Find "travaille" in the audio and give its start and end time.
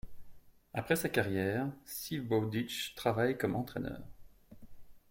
2.95-3.37